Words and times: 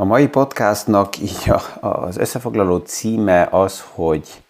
A 0.00 0.04
mai 0.04 0.28
podcastnak 0.28 1.18
így 1.18 1.52
az 1.80 2.16
összefoglaló 2.16 2.76
címe 2.76 3.48
az, 3.50 3.84
hogy 3.94 4.42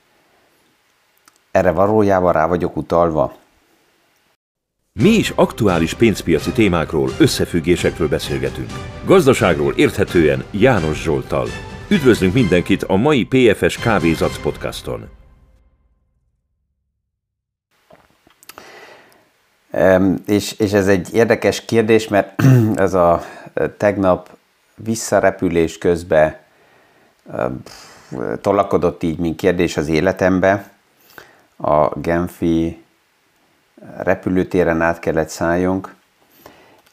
erre 1.51 1.71
valójában 1.71 2.33
rá 2.33 2.47
vagyok 2.47 2.77
utalva. 2.77 3.35
Mi 4.93 5.09
is 5.09 5.31
aktuális 5.31 5.95
pénzpiaci 5.95 6.53
témákról, 6.53 7.11
összefüggésekről 7.19 8.09
beszélgetünk. 8.09 8.71
Gazdaságról 9.05 9.73
érthetően 9.77 10.45
János 10.51 11.03
Zsoltal. 11.03 11.47
Üdvözlünk 11.89 12.35
mindenkit 12.35 12.83
a 12.83 12.97
mai 12.97 13.25
PFS 13.25 13.79
Kávézac 13.79 14.39
podcaston. 14.39 15.09
És, 20.27 20.53
és 20.59 20.73
ez 20.73 20.89
egy 20.89 21.15
érdekes 21.15 21.65
kérdés, 21.65 22.09
mert 22.09 22.43
ez 22.75 22.95
a 22.95 23.23
tegnap 23.77 24.38
visszarepülés 24.79 25.79
közben 25.79 26.37
tolakodott 28.41 29.03
így, 29.03 29.19
mint 29.19 29.37
kérdés 29.37 29.77
az 29.77 29.89
életembe. 29.89 30.71
A 31.57 31.99
Genfi 31.99 32.85
repülőtéren 33.97 34.81
át 34.81 34.99
kellett 34.99 35.29
szálljunk, 35.29 35.95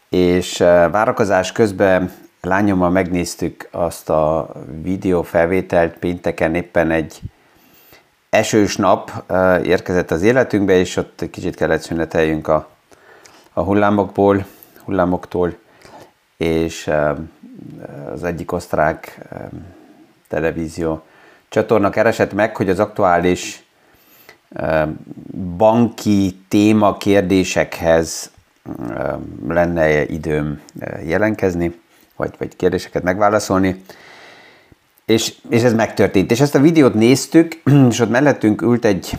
és 0.10 0.58
várakozás 0.92 1.52
közben 1.52 2.12
lányommal 2.42 2.90
megnéztük 2.90 3.68
azt 3.72 4.10
a 4.10 4.52
videófelvételt, 4.82 5.98
pénteken 5.98 6.56
éppen 6.56 6.92
egy 6.92 7.22
esős 8.30 8.76
nap 8.76 9.12
érkezett 9.64 10.12
az 10.12 10.22
életünkbe, 10.22 10.74
és 10.74 10.98
ott 10.98 11.26
kicsit 11.32 11.56
kellett 11.56 11.82
szüneteljünk 11.82 12.48
a, 12.48 12.70
a 13.54 13.62
hullámokból, 13.62 14.46
hullámoktól, 14.84 15.58
és 16.38 16.90
az 18.14 18.24
egyik 18.24 18.52
osztrák 18.52 19.20
televízió 20.28 21.04
csatorna 21.50 21.90
keresett 21.90 22.34
meg, 22.34 22.56
hogy 22.56 22.70
az 22.70 22.80
aktuális 22.80 23.64
banki 25.58 26.40
téma 26.48 26.98
kérdésekhez 26.98 28.32
lenne 29.48 30.06
időm 30.06 30.62
jelenkezni, 31.06 31.80
vagy, 32.16 32.34
vagy 32.38 32.56
kérdéseket 32.56 33.04
megválaszolni. 33.04 33.84
És, 35.06 35.34
és 35.50 35.62
ez 35.62 35.74
megtörtént. 35.74 36.32
És 36.32 36.40
ezt 36.40 36.56
a 36.56 36.60
videót 36.60 36.94
néztük, 36.94 37.62
és 37.90 38.00
ott 38.00 38.10
mellettünk 38.10 38.62
ült 38.62 38.86
egy, 38.86 39.18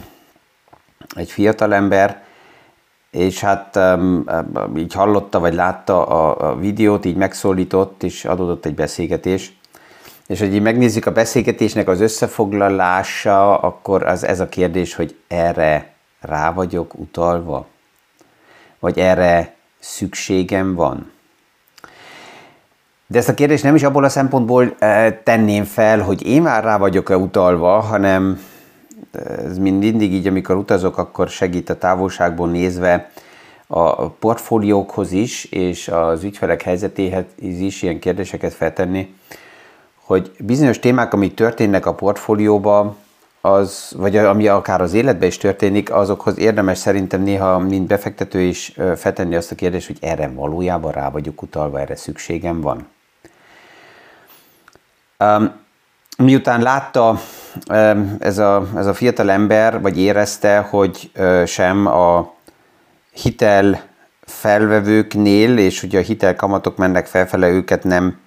egy 1.14 1.30
fiatalember, 1.30 2.25
és 3.16 3.40
hát 3.40 3.78
így 4.76 4.92
hallotta, 4.92 5.38
vagy 5.38 5.54
látta 5.54 6.06
a, 6.06 6.56
videót, 6.56 7.04
így 7.04 7.16
megszólított, 7.16 8.02
és 8.02 8.24
adódott 8.24 8.64
egy 8.64 8.74
beszélgetés. 8.74 9.58
És 10.26 10.38
hogy 10.38 10.54
így 10.54 10.62
megnézzük 10.62 11.06
a 11.06 11.12
beszélgetésnek 11.12 11.88
az 11.88 12.00
összefoglalása, 12.00 13.58
akkor 13.58 14.06
az 14.06 14.24
ez 14.24 14.40
a 14.40 14.48
kérdés, 14.48 14.94
hogy 14.94 15.16
erre 15.28 15.92
rá 16.20 16.52
vagyok 16.52 16.94
utalva? 16.94 17.66
Vagy 18.78 18.98
erre 18.98 19.54
szükségem 19.78 20.74
van? 20.74 21.10
De 23.06 23.18
ezt 23.18 23.28
a 23.28 23.34
kérdést 23.34 23.62
nem 23.62 23.74
is 23.74 23.82
abból 23.82 24.04
a 24.04 24.08
szempontból 24.08 24.76
tenném 25.22 25.64
fel, 25.64 26.00
hogy 26.00 26.26
én 26.26 26.42
már 26.42 26.64
rá 26.64 26.78
vagyok-e 26.78 27.16
utalva, 27.16 27.80
hanem 27.80 28.40
ez 29.12 29.58
mindig 29.58 30.12
így, 30.12 30.26
amikor 30.26 30.56
utazok, 30.56 30.98
akkor 30.98 31.28
segít 31.28 31.70
a 31.70 31.78
távolságból 31.78 32.48
nézve 32.48 33.10
a 33.66 34.08
portfóliókhoz 34.08 35.12
is, 35.12 35.44
és 35.44 35.88
az 35.88 36.24
ügyfelek 36.24 36.62
helyzetéhez 36.62 37.24
is 37.40 37.82
ilyen 37.82 37.98
kérdéseket 37.98 38.52
feltenni, 38.52 39.14
hogy 40.04 40.30
bizonyos 40.38 40.78
témák, 40.78 41.12
amik 41.12 41.34
történnek 41.34 41.86
a 41.86 41.94
portfólióba, 41.94 42.96
az, 43.40 43.92
vagy 43.96 44.16
ami 44.16 44.48
akár 44.48 44.80
az 44.80 44.92
életben 44.92 45.28
is 45.28 45.36
történik, 45.36 45.92
azokhoz 45.92 46.38
érdemes 46.38 46.78
szerintem 46.78 47.22
néha, 47.22 47.58
mint 47.58 47.86
befektető 47.86 48.40
is 48.40 48.76
feltenni 48.96 49.34
azt 49.34 49.50
a 49.50 49.54
kérdést, 49.54 49.86
hogy 49.86 49.98
erre 50.00 50.28
valójában 50.28 50.92
rá 50.92 51.10
vagyok 51.10 51.42
utalva, 51.42 51.80
erre 51.80 51.96
szükségem 51.96 52.60
van. 52.60 52.86
Um, 55.18 55.64
miután 56.16 56.62
látta 56.62 57.18
ez 58.18 58.38
a, 58.38 58.68
ez 58.76 58.86
a 58.86 58.94
fiatal 58.94 59.30
ember, 59.30 59.80
vagy 59.80 59.98
érezte, 59.98 60.58
hogy 60.58 61.10
sem 61.46 61.86
a 61.86 62.34
hitel 63.12 63.82
felvevőknél, 64.20 65.58
és 65.58 65.82
ugye 65.82 65.98
a 65.98 66.02
hitelkamatok 66.02 66.76
mennek 66.76 67.06
felfele, 67.06 67.48
őket 67.48 67.84
nem 67.84 68.18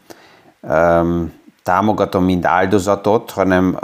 um, 0.61 1.31
támogatom, 1.63 2.23
mint 2.23 2.45
áldozatot, 2.45 3.31
hanem 3.31 3.79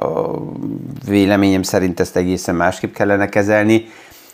véleményem 1.07 1.61
szerint 1.61 1.99
ezt 1.99 2.15
egészen 2.15 2.55
másképp 2.55 2.93
kellene 2.93 3.29
kezelni, 3.29 3.85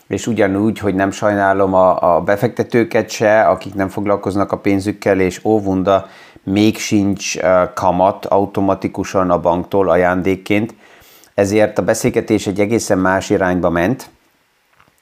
és 0.06 0.26
ugyanúgy, 0.26 0.78
hogy 0.78 0.94
nem 0.94 1.10
sajnálom 1.10 1.74
a, 1.74 2.14
a 2.14 2.20
befektetőket 2.20 3.10
se, 3.10 3.42
akik 3.42 3.74
nem 3.74 3.88
foglalkoznak 3.88 4.52
a 4.52 4.58
pénzükkel, 4.58 5.20
és 5.20 5.44
óvunda, 5.44 6.06
még 6.44 6.78
sincs 6.78 7.38
kamat 7.74 8.26
automatikusan 8.26 9.30
a 9.30 9.40
banktól 9.40 9.90
ajándékként, 9.90 10.74
ezért 11.34 11.78
a 11.78 11.82
beszélgetés 11.82 12.46
egy 12.46 12.60
egészen 12.60 12.98
más 12.98 13.30
irányba 13.30 13.70
ment, 13.70 14.10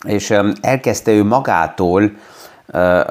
és 0.06 0.34
elkezdte 0.61 1.12
ő 1.12 1.25
magától 1.25 2.11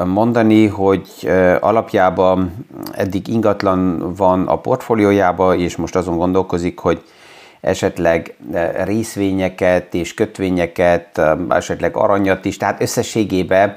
mondani, 0.05 0.67
hogy 0.67 1.31
alapjában 1.59 2.65
eddig 2.91 3.27
ingatlan 3.27 4.13
van 4.15 4.47
a 4.47 4.55
portfóliójába, 4.55 5.55
és 5.55 5.75
most 5.75 5.95
azon 5.95 6.17
gondolkozik, 6.17 6.79
hogy 6.79 7.03
esetleg 7.61 8.35
részvényeket 8.83 9.93
és 9.93 10.13
kötvényeket, 10.13 11.21
esetleg 11.49 11.95
aranyat 11.95 12.45
is, 12.45 12.57
tehát 12.57 12.81
összességében 12.81 13.73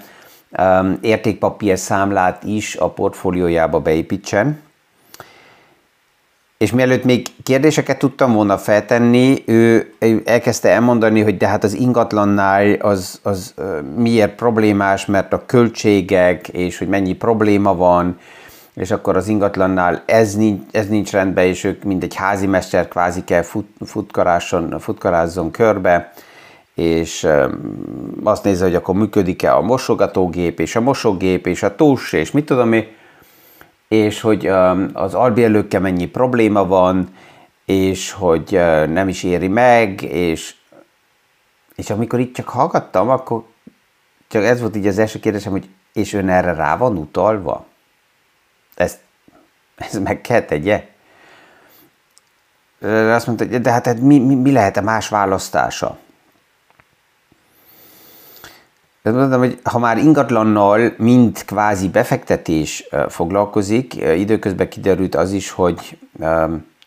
értékpapír 1.01 1.79
számlát 1.79 2.45
is 2.45 2.77
a 2.77 2.91
portfóliójába 2.91 3.81
beépítsen. 3.81 4.61
És 6.59 6.73
mielőtt 6.73 7.05
még 7.05 7.27
kérdéseket 7.43 7.99
tudtam 7.99 8.33
volna 8.33 8.59
feltenni, 8.59 9.43
ő, 9.47 9.95
elkezdte 10.25 10.69
elmondani, 10.69 11.21
hogy 11.21 11.37
de 11.37 11.47
hát 11.47 11.65
az 11.65 11.75
ingatlannál 11.75 12.73
az, 12.73 13.21
az 13.23 13.55
miért 13.97 14.35
problémás, 14.35 15.07
mert 15.07 15.33
a 15.33 15.47
költségek, 15.47 16.49
és 16.49 16.79
hogy 16.79 16.89
mennyi 16.89 17.13
probléma 17.13 17.75
van, 17.75 18.19
és 18.75 18.91
akkor 18.91 19.17
az 19.17 19.29
ingatlannál 19.29 20.03
ez 20.07 20.35
nincs, 20.35 20.63
ez 20.71 20.89
nincs 20.89 21.11
rendben, 21.11 21.45
és 21.45 21.65
ők 21.65 21.83
mint 21.83 22.03
egy 22.03 22.15
házi 22.15 22.47
mester 22.47 22.89
kvázi 22.89 23.25
kell 23.25 23.43
fut, 23.43 23.69
futkarázzon 24.79 25.51
körbe, 25.51 26.13
és 26.75 27.29
azt 28.25 28.45
nézze, 28.45 28.65
hogy 28.65 28.75
akkor 28.75 28.95
működik-e 28.95 29.55
a 29.55 29.61
mosogatógép, 29.61 30.61
és 30.61 30.77
a 30.77 30.81
mosógép, 30.81 31.47
és 31.47 31.63
a 31.63 31.75
tus, 31.75 32.13
és 32.13 32.31
mit 32.31 32.47
tudom 32.47 32.73
én, 32.73 32.87
és 33.89 34.21
hogy 34.21 34.47
az 34.93 35.15
albérlőkkel 35.15 35.81
mennyi 35.81 36.07
probléma 36.07 36.67
van, 36.67 37.15
és 37.65 38.13
hogy 38.13 38.51
nem 38.89 39.09
is 39.09 39.23
éri 39.23 39.49
meg, 39.49 40.03
és, 40.03 40.55
és 41.75 41.91
amikor 41.91 42.21
itt 42.21 42.35
csak 42.35 42.49
hallgattam, 42.49 43.09
akkor 43.09 43.45
csak 44.29 44.45
ez 44.45 44.61
volt 44.61 44.77
így 44.77 44.87
az 44.87 44.99
első 44.99 45.19
kérdésem, 45.19 45.53
hogy 45.53 45.69
és 45.93 46.13
ön 46.13 46.29
erre 46.29 46.53
rá 46.55 46.77
van 46.77 46.97
utalva? 46.97 47.67
Ezt, 48.75 48.99
ezt 49.75 50.01
meg 50.01 50.21
kell 50.21 50.41
tegye? 50.41 50.87
Azt 53.15 53.27
mondta, 53.27 53.45
de 53.45 53.71
hát, 53.71 53.87
hát 53.87 54.01
mi, 54.01 54.19
mi, 54.19 54.35
mi 54.35 54.53
lehet 54.53 54.77
a 54.77 54.83
más 54.83 55.09
választása? 55.09 55.99
Mondom, 59.03 59.39
hogy 59.39 59.61
ha 59.63 59.79
már 59.79 59.99
ingatlannal, 59.99 60.93
mint 60.97 61.45
kvázi 61.45 61.89
befektetés 61.89 62.89
foglalkozik, 63.09 63.95
időközben 63.95 64.69
kiderült 64.69 65.15
az 65.15 65.33
is, 65.33 65.51
hogy 65.51 65.99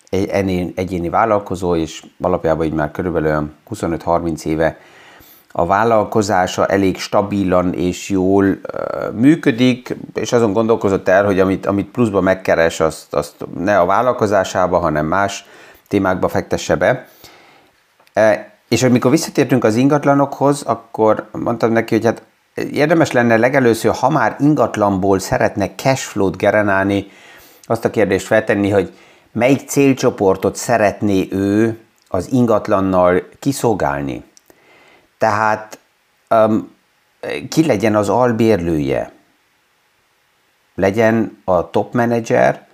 egy 0.10 0.74
egyéni 0.76 1.10
vállalkozó, 1.10 1.76
és 1.76 2.04
alapjában 2.22 2.66
így 2.66 2.74
már 2.74 2.92
körülbelül 2.92 3.50
25-30 3.70 4.46
éve 4.46 4.78
a 5.52 5.66
vállalkozása 5.66 6.66
elég 6.66 6.98
stabilan 6.98 7.74
és 7.74 8.10
jól 8.10 8.60
működik, 9.14 9.96
és 10.14 10.34
azon 10.34 10.54
gondolkozott 10.54 11.08
el, 11.08 11.26
hogy 11.26 11.40
amit, 11.40 11.66
amit 11.66 11.92
pluszban 11.92 12.24
megkeres, 12.24 12.80
azt, 12.80 13.14
azt 13.14 13.36
ne 13.58 13.80
a 13.80 13.86
vállalkozásába, 13.86 14.78
hanem 14.78 15.06
más 15.06 15.46
témákba 15.88 16.28
fektesse 16.28 16.76
be. 16.76 17.08
És 18.68 18.84
amikor 18.84 19.12
visszatértünk 19.12 19.64
az 19.64 19.76
ingatlanokhoz, 19.76 20.62
akkor 20.62 21.30
mondtam 21.32 21.72
neki, 21.72 21.96
hogy 21.96 22.06
hát 22.06 22.22
érdemes 22.72 23.12
lenne 23.12 23.38
legelőször, 23.38 23.94
ha 23.94 24.10
már 24.10 24.36
ingatlanból 24.40 25.20
szeretne 25.20 25.76
cashflow-t 25.76 26.38
generálni, 26.38 27.08
azt 27.64 27.86
a 27.86 27.90
kérdést 27.90 28.26
feltenni, 28.26 28.70
hogy 28.70 28.94
melyik 29.32 29.70
célcsoportot 29.70 30.56
szeretné 30.56 31.28
ő 31.32 31.80
az 32.08 32.32
ingatlannal 32.32 33.30
kiszolgálni. 33.40 34.24
Tehát 35.18 35.80
um, 36.30 36.76
ki 37.50 37.66
legyen 37.66 37.96
az 37.96 38.10
albérlője? 38.10 39.12
Legyen 40.76 41.42
a 41.44 41.70
top 41.70 41.94
manager, 41.94 42.68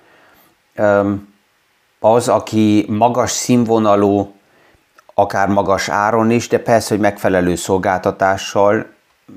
um, 0.77 1.33
az, 1.99 2.27
aki 2.27 2.85
magas 2.89 3.31
színvonalú, 3.31 4.33
akár 5.21 5.47
magas 5.47 5.89
áron 5.89 6.31
is, 6.31 6.47
de 6.47 6.59
persze, 6.59 6.89
hogy 6.89 6.99
megfelelő 6.99 7.55
szolgáltatással, 7.55 8.85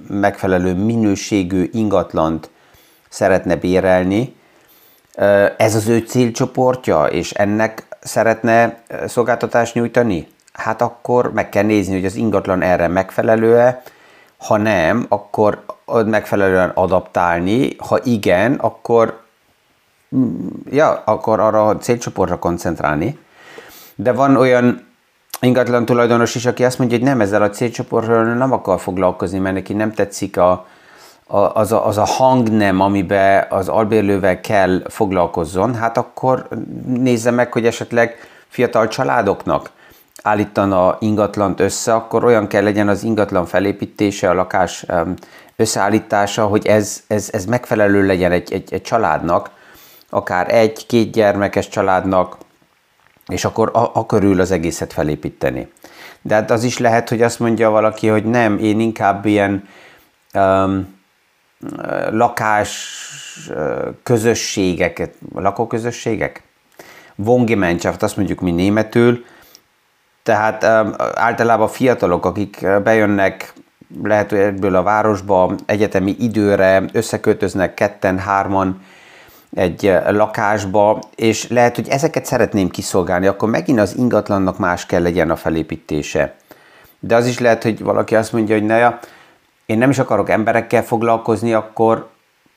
megfelelő 0.08 0.74
minőségű 0.74 1.68
ingatlant 1.72 2.50
szeretne 3.08 3.56
bérelni, 3.56 4.36
ez 5.56 5.74
az 5.74 5.88
ő 5.88 5.98
célcsoportja, 5.98 7.04
és 7.04 7.32
ennek 7.32 7.86
szeretne 8.00 8.82
szolgáltatást 9.06 9.74
nyújtani? 9.74 10.28
Hát 10.52 10.82
akkor 10.82 11.32
meg 11.32 11.48
kell 11.48 11.62
nézni, 11.62 11.94
hogy 11.94 12.04
az 12.04 12.14
ingatlan 12.14 12.62
erre 12.62 12.88
megfelelő-e, 12.88 13.82
ha 14.38 14.56
nem, 14.56 15.06
akkor 15.08 15.64
megfelelően 16.06 16.70
adaptálni, 16.74 17.76
ha 17.78 17.98
igen, 18.04 18.54
akkor 18.54 19.20
mm, 20.16 20.46
ja, 20.70 21.02
akkor 21.04 21.40
arra 21.40 21.66
a 21.66 21.76
célcsoportra 21.76 22.38
koncentrálni. 22.38 23.18
De 23.94 24.12
van 24.12 24.36
olyan 24.36 24.93
ingatlan 25.44 25.84
tulajdonos 25.84 26.34
is, 26.34 26.46
aki 26.46 26.64
azt 26.64 26.78
mondja, 26.78 26.98
hogy 26.98 27.06
nem 27.06 27.20
ezzel 27.20 27.42
a 27.42 27.50
célcsoportról 27.50 28.24
nem 28.24 28.52
akar 28.52 28.80
foglalkozni, 28.80 29.38
mert 29.38 29.54
neki 29.54 29.72
nem 29.72 29.92
tetszik 29.92 30.36
a, 30.36 30.66
a, 31.26 31.38
az, 31.38 31.72
a, 31.72 31.86
az 31.86 31.98
a 31.98 32.04
hangnem, 32.04 32.80
amiben 32.80 33.46
az 33.48 33.68
albérlővel 33.68 34.40
kell 34.40 34.82
foglalkozzon, 34.88 35.74
hát 35.74 35.96
akkor 35.96 36.48
nézze 36.86 37.30
meg, 37.30 37.52
hogy 37.52 37.66
esetleg 37.66 38.16
fiatal 38.48 38.88
családoknak 38.88 39.70
állítana 40.22 40.96
ingatlant 41.00 41.60
össze, 41.60 41.94
akkor 41.94 42.24
olyan 42.24 42.46
kell 42.46 42.62
legyen 42.62 42.88
az 42.88 43.02
ingatlan 43.02 43.46
felépítése, 43.46 44.30
a 44.30 44.34
lakás 44.34 44.86
összeállítása, 45.56 46.46
hogy 46.46 46.66
ez, 46.66 47.02
ez, 47.06 47.28
ez 47.32 47.44
megfelelő 47.44 48.06
legyen 48.06 48.32
egy, 48.32 48.52
egy, 48.52 48.72
egy 48.72 48.82
családnak, 48.82 49.50
akár 50.10 50.54
egy-két 50.54 51.12
gyermekes 51.12 51.68
családnak, 51.68 52.36
és 53.26 53.44
akkor 53.44 53.70
a, 53.72 53.90
a 53.94 54.06
körül 54.06 54.40
az 54.40 54.50
egészet 54.50 54.92
felépíteni. 54.92 55.72
De 56.22 56.34
hát 56.34 56.50
az 56.50 56.64
is 56.64 56.78
lehet, 56.78 57.08
hogy 57.08 57.22
azt 57.22 57.38
mondja 57.38 57.70
valaki, 57.70 58.08
hogy 58.08 58.24
nem, 58.24 58.58
én 58.58 58.80
inkább 58.80 59.26
ilyen 59.26 59.68
um, 60.34 60.94
lakás 62.10 63.00
közösségeket, 64.02 65.14
lakóközösségek, 65.34 66.42
Wohngemeinschaft, 67.16 68.02
azt 68.02 68.16
mondjuk 68.16 68.40
mi 68.40 68.50
németül, 68.50 69.24
tehát 70.22 70.64
általában 71.14 71.68
fiatalok, 71.68 72.26
akik 72.26 72.66
bejönnek 72.82 73.52
lehet, 74.02 74.30
hogy 74.30 74.38
ebből 74.38 74.74
a 74.74 74.82
városba 74.82 75.54
egyetemi 75.66 76.16
időre 76.18 76.84
összeköltöznek 76.92 77.74
ketten, 77.74 78.18
hárman 78.18 78.82
egy 79.54 79.92
lakásba, 80.06 80.98
és 81.14 81.48
lehet, 81.48 81.74
hogy 81.74 81.88
ezeket 81.88 82.24
szeretném 82.24 82.68
kiszolgálni, 82.68 83.26
akkor 83.26 83.50
megint 83.50 83.80
az 83.80 83.96
ingatlannak 83.96 84.58
más 84.58 84.86
kell 84.86 85.02
legyen 85.02 85.30
a 85.30 85.36
felépítése. 85.36 86.34
De 87.00 87.16
az 87.16 87.26
is 87.26 87.38
lehet, 87.38 87.62
hogy 87.62 87.82
valaki 87.82 88.16
azt 88.16 88.32
mondja, 88.32 88.54
hogy 88.54 88.64
ne, 88.64 88.98
én 89.66 89.78
nem 89.78 89.90
is 89.90 89.98
akarok 89.98 90.30
emberekkel 90.30 90.82
foglalkozni, 90.82 91.52
akkor 91.52 92.08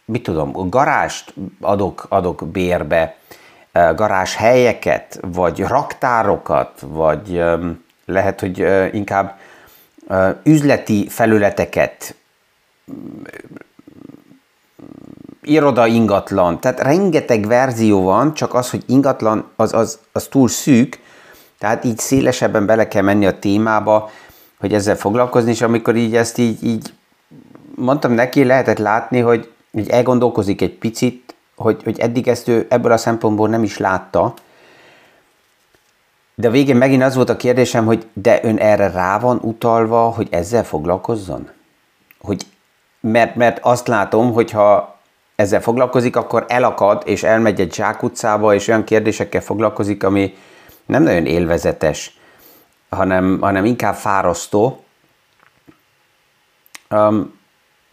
mit 0.06 0.24
tudom, 0.24 0.70
garást 0.70 1.34
adok, 1.62 2.06
adok 2.10 2.48
bérbe, 2.48 3.16
garázs 3.96 4.36
helyeket, 4.36 5.20
vagy 5.22 5.60
raktárokat, 5.60 6.84
vagy 6.86 7.44
lehet, 8.06 8.40
hogy 8.40 8.66
inkább 8.92 9.40
üzleti 10.44 11.08
felületeket, 11.10 12.16
iroda 15.52 15.88
ingatlan, 15.88 16.60
tehát 16.60 16.80
rengeteg 16.80 17.48
verzió 17.48 18.04
van, 18.04 18.34
csak 18.34 18.54
az, 18.54 18.70
hogy 18.70 18.84
ingatlan, 18.88 19.46
az, 19.56 19.74
az, 19.74 20.00
az 20.12 20.28
túl 20.28 20.48
szűk, 20.48 21.00
tehát 21.60 21.84
így 21.84 21.98
szélesebben 21.98 22.66
bele 22.66 22.88
kell 22.88 23.02
menni 23.02 23.26
a 23.26 23.40
témába, 23.40 24.10
hogy 24.60 24.74
ezzel 24.74 24.96
foglalkozni, 24.96 25.52
és 25.52 25.62
amikor 25.62 25.96
így 25.96 26.16
ezt 26.16 26.38
így, 26.38 26.64
így 26.64 26.94
mondtam 27.76 28.12
neki, 28.12 28.44
lehetett 28.44 28.78
látni, 28.78 29.20
hogy 29.20 29.52
így 29.72 29.90
elgondolkozik 29.90 30.62
egy 30.62 30.74
picit, 30.74 31.36
hogy, 31.56 31.84
hogy 31.84 32.00
eddig 32.00 32.28
ezt 32.28 32.48
ő 32.48 32.66
ebből 32.70 32.92
a 32.92 32.98
szempontból 32.98 33.50
nem 33.50 33.64
is 33.64 33.78
látta, 33.78 34.34
de 36.36 36.48
a 36.48 36.52
végén 36.52 36.76
megint 36.76 37.04
az 37.04 37.16
volt 37.16 37.30
a 37.30 37.36
kérdésem, 37.36 37.86
hogy 37.86 38.08
de 38.14 38.40
ön 38.44 38.58
erre 38.58 38.90
rá 38.90 39.20
van 39.20 39.40
utalva, 39.42 40.10
hogy 40.10 40.28
ezzel 40.32 40.64
foglalkozzon? 40.64 41.50
Hogy, 42.20 42.46
mert, 43.00 43.36
mert 43.36 43.60
azt 43.62 43.88
látom, 43.88 44.34
hogyha 44.34 44.97
ezzel 45.38 45.62
foglalkozik, 45.62 46.16
akkor 46.16 46.46
elakad 46.48 47.02
és 47.06 47.24
elmegy 47.24 47.60
egy 47.60 47.74
zsákutcába, 47.74 48.54
és 48.54 48.68
olyan 48.68 48.84
kérdésekkel 48.84 49.42
foglalkozik, 49.42 50.04
ami 50.04 50.34
nem 50.86 51.04
nagyon 51.04 51.26
élvezetes, 51.26 52.18
hanem, 52.90 53.38
hanem 53.42 53.66
inkább 53.66 53.96
fárasztó. 53.96 54.84
Um, 56.90 57.40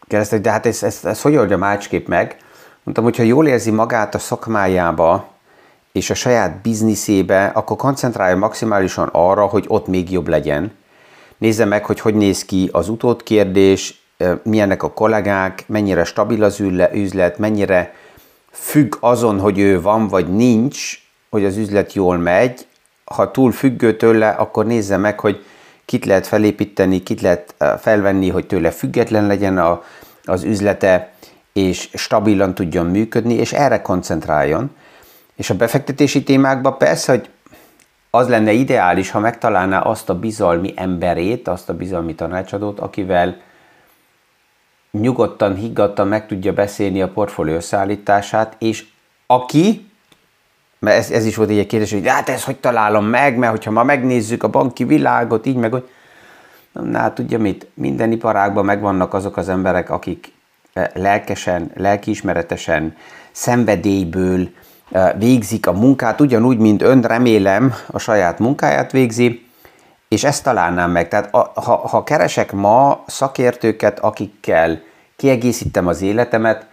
kérdezte, 0.09 0.39
de 0.39 0.51
hát 0.51 0.67
ezt, 0.67 0.83
ezt, 0.83 1.05
ezt 1.07 1.23
hogy 1.23 1.37
oldja 1.37 1.57
másképp 1.57 2.07
meg? 2.07 2.37
Mondtam, 2.83 3.05
hogy 3.05 3.17
ha 3.17 3.23
jól 3.23 3.47
érzi 3.47 3.71
magát 3.71 4.15
a 4.15 4.19
szakmájába, 4.19 5.29
és 5.93 6.11
a 6.11 6.15
saját 6.15 6.61
bizniszébe, 6.63 7.47
akkor 7.47 7.77
koncentrálja 7.77 8.37
maximálisan 8.37 9.09
arra, 9.13 9.47
hogy 9.47 9.65
ott 9.69 9.87
még 9.87 10.11
jobb 10.11 10.29
legyen. 10.29 10.77
Nézze 11.39 11.65
meg, 11.65 11.85
hogy 11.85 12.01
hogy 12.01 12.15
néz 12.15 12.45
ki 12.45 12.69
az 12.73 12.89
utódkérdés, 12.89 14.04
milyenek 14.43 14.83
a 14.83 14.93
kollégák, 14.93 15.65
mennyire 15.67 16.05
stabil 16.05 16.43
az 16.43 16.63
üzlet, 16.93 17.39
mennyire 17.39 17.95
függ 18.51 18.97
azon, 19.01 19.41
hogy 19.41 19.59
ő 19.59 19.81
van 19.81 20.09
vagy 20.09 20.35
nincs, 20.35 20.99
hogy 21.31 21.45
az 21.45 21.57
üzlet 21.57 21.93
jól 21.93 22.17
megy. 22.17 22.67
Ha 23.05 23.31
túl 23.31 23.53
függő 23.53 23.97
tőle, 23.97 24.29
akkor 24.29 24.67
nézze 24.67 24.97
meg, 24.97 25.21
hogy 25.21 25.45
kit 25.85 26.05
lehet 26.05 26.27
felépíteni, 26.27 27.03
kit 27.03 27.21
lehet 27.21 27.55
felvenni, 27.81 28.29
hogy 28.31 28.47
tőle 28.47 28.71
független 28.71 29.27
legyen 29.27 29.59
a, 29.59 29.83
az 30.25 30.43
üzlete, 30.43 31.13
és 31.53 31.89
stabilan 31.95 32.55
tudjon 32.55 32.87
működni, 32.87 33.35
és 33.35 33.53
erre 33.53 33.83
koncentráljon. 33.83 34.71
És 35.37 35.51
a 35.51 35.55
befektetési 35.55 36.23
témákban 36.23 36.79
persze, 36.79 37.13
hogy 37.13 37.29
az 38.11 38.29
lenne 38.29 38.53
ideális, 38.53 39.11
ha 39.11 39.19
megtalálná 39.19 39.81
azt 39.81 40.09
a 40.09 40.19
bizalmi 40.19 40.73
emberét, 40.77 41.49
azt 41.49 41.69
a 41.69 41.75
bizalmi 41.75 42.15
tanácsadót, 42.15 42.81
akivel 42.81 43.37
nyugodtan, 45.01 45.55
higgadtan 45.55 46.09
meg 46.09 46.27
tudja 46.27 46.53
beszélni 46.53 47.03
a 47.03 47.09
portfólió 47.09 47.55
összeállítását, 47.55 48.57
és 48.59 48.85
aki, 49.27 49.91
mert 50.79 50.97
ez, 50.97 51.11
ez 51.11 51.25
is 51.25 51.37
volt 51.37 51.51
egy 51.51 51.67
kérdés, 51.67 51.93
hogy 51.93 52.09
hát 52.09 52.29
ezt 52.29 52.45
hogy 52.45 52.57
találom 52.57 53.05
meg, 53.05 53.37
mert 53.37 53.53
hogyha 53.53 53.71
ma 53.71 53.83
megnézzük 53.83 54.43
a 54.43 54.49
banki 54.49 54.85
világot, 54.85 55.47
így 55.47 55.57
meg, 55.57 55.73
hogy 55.73 55.89
na 56.73 56.99
hát 56.99 57.15
tudja 57.15 57.39
mit, 57.39 57.67
minden 57.75 58.13
iparágban 58.13 58.65
megvannak 58.65 59.15
azok 59.15 59.37
az 59.37 59.49
emberek, 59.49 59.91
akik 59.91 60.33
eh, 60.73 60.87
lelkesen, 60.95 61.71
lelkiismeretesen, 61.75 62.97
szenvedélyből, 63.33 64.49
végzik 65.19 65.67
a 65.67 65.73
munkát, 65.73 66.21
ugyanúgy, 66.21 66.59
mint 66.59 66.83
ön 66.83 67.01
remélem 67.01 67.75
a 67.87 67.99
saját 67.99 68.39
munkáját 68.39 68.93
végzi, 68.93 69.47
és 70.15 70.25
ezt 70.25 70.45
találnám 70.45 70.91
meg. 70.91 71.09
Tehát 71.09 71.35
a, 71.35 71.53
ha, 71.61 71.77
ha 71.77 72.05
keresek 72.05 72.53
ma 72.53 73.03
szakértőket, 73.07 73.99
akikkel 73.99 74.81
kiegészítem 75.17 75.87
az 75.87 76.03
életemet, 76.03 76.67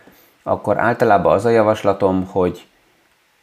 akkor 0.44 0.80
általában 0.80 1.34
az 1.34 1.46
a 1.46 1.50
javaslatom, 1.50 2.28
hogy 2.32 2.68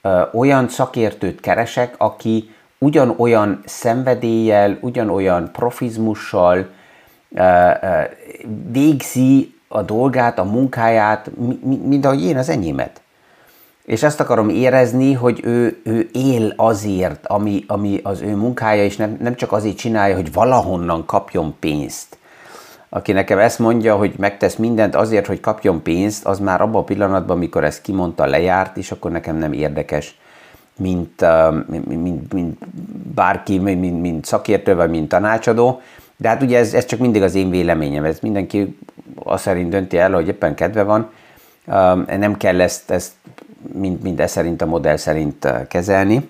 ö, 0.03 0.23
olyan 0.33 0.69
szakértőt 0.69 1.41
keresek, 1.41 1.95
aki 1.97 2.51
ugyanolyan 2.79 3.63
szenvedéllyel, 3.65 4.79
ugyanolyan 4.81 5.53
profizmussal 5.53 6.57
ö, 7.35 7.71
ö, 7.83 8.03
végzi 8.71 9.55
a 9.69 9.83
dolgát, 9.83 10.39
a 10.39 10.45
munkáját, 10.45 11.31
mint 11.65 12.05
ahogy 12.05 12.25
én 12.25 12.37
az 12.37 12.49
enyémet 12.49 13.01
és 13.89 14.03
azt 14.03 14.21
akarom 14.21 14.49
érezni, 14.49 15.13
hogy 15.13 15.41
ő, 15.45 15.81
ő 15.85 16.09
él 16.13 16.53
azért, 16.57 17.27
ami, 17.27 17.65
ami 17.67 18.01
az 18.03 18.21
ő 18.21 18.37
munkája, 18.37 18.85
és 18.85 18.97
nem, 18.97 19.17
nem 19.21 19.35
csak 19.35 19.53
azért 19.53 19.77
csinálja, 19.77 20.15
hogy 20.15 20.33
valahonnan 20.33 21.07
kapjon 21.07 21.55
pénzt. 21.61 22.19
Aki 22.89 23.13
nekem 23.13 23.39
ezt 23.39 23.59
mondja, 23.59 23.97
hogy 23.97 24.15
megtesz 24.17 24.57
mindent 24.57 24.95
azért, 24.95 25.27
hogy 25.27 25.41
kapjon 25.41 25.83
pénzt, 25.83 26.27
az 26.27 26.39
már 26.39 26.61
abban 26.61 26.81
a 26.81 26.85
pillanatban, 26.85 27.37
amikor 27.37 27.65
ezt 27.65 27.83
kimondta, 27.83 28.27
lejárt, 28.27 28.77
és 28.77 28.91
akkor 28.91 29.11
nekem 29.11 29.37
nem 29.37 29.53
érdekes, 29.53 30.19
mint, 30.77 31.25
mint, 31.87 32.33
mint 32.33 32.59
bárki, 33.15 33.59
mint, 33.59 34.01
mint 34.01 34.25
szakértő, 34.25 34.75
vagy 34.75 34.91
mint 34.91 35.09
tanácsadó. 35.09 35.81
De 36.17 36.29
hát 36.29 36.43
ugye 36.43 36.59
ez, 36.59 36.75
ez 36.75 36.85
csak 36.85 36.99
mindig 36.99 37.23
az 37.23 37.35
én 37.35 37.51
véleményem, 37.51 38.05
ez 38.05 38.19
mindenki 38.21 38.79
azt 39.15 39.43
szerint 39.43 39.71
dönti 39.71 39.99
el, 39.99 40.13
hogy 40.13 40.29
éppen 40.29 40.55
kedve 40.55 40.83
van. 40.83 41.11
Nem 42.07 42.37
kell 42.37 42.61
ezt, 42.61 42.91
ezt 42.91 43.13
mind, 43.73 44.03
mind 44.03 44.21
ez 44.21 44.31
szerint 44.31 44.63
a 44.63 44.67
modell 44.67 44.97
szerint 44.97 45.45
eh, 45.45 45.67
kezelni. 45.69 46.29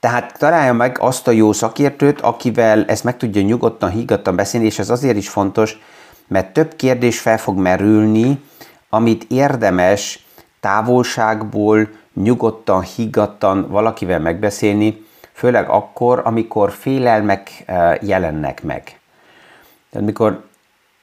Tehát 0.00 0.38
találja 0.38 0.72
meg 0.72 0.96
azt 1.00 1.28
a 1.28 1.30
jó 1.30 1.52
szakértőt, 1.52 2.20
akivel 2.20 2.84
ezt 2.84 3.04
meg 3.04 3.16
tudja 3.16 3.42
nyugodtan, 3.42 3.90
higgadtan 3.90 4.36
beszélni, 4.36 4.66
és 4.66 4.78
ez 4.78 4.90
azért 4.90 5.16
is 5.16 5.28
fontos, 5.28 5.78
mert 6.26 6.52
több 6.52 6.76
kérdés 6.76 7.20
fel 7.20 7.38
fog 7.38 7.58
merülni, 7.58 8.42
amit 8.88 9.26
érdemes 9.28 10.26
távolságból 10.60 11.88
nyugodtan, 12.14 12.82
higgadtan 12.82 13.68
valakivel 13.68 14.20
megbeszélni, 14.20 15.04
főleg 15.32 15.68
akkor, 15.68 16.20
amikor 16.24 16.72
félelmek 16.72 17.64
jelennek 18.00 18.62
meg. 18.62 19.00
Tehát 19.90 20.06
mikor 20.06 20.44